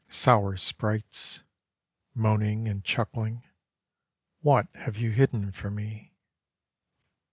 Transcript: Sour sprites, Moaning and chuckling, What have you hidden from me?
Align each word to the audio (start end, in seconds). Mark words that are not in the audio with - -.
Sour 0.09 0.57
sprites, 0.57 1.43
Moaning 2.15 2.67
and 2.67 2.83
chuckling, 2.83 3.43
What 4.39 4.67
have 4.73 4.97
you 4.97 5.11
hidden 5.11 5.51
from 5.51 5.75
me? 5.75 6.17